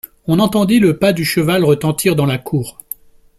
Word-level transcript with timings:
On 0.25 0.39
entendit 0.39 0.79
le 0.79 0.97
pas 0.97 1.13
du 1.13 1.23
cheval 1.25 1.63
retentir 1.63 2.15
dans 2.15 2.25
la 2.25 2.39
cour. 2.39 2.79